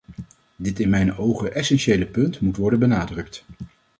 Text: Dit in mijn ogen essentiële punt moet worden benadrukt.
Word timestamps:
Dit 0.55 0.79
in 0.79 0.89
mijn 0.89 1.17
ogen 1.17 1.53
essentiële 1.53 2.05
punt 2.05 2.39
moet 2.41 2.57
worden 2.57 2.79
benadrukt. 2.79 3.45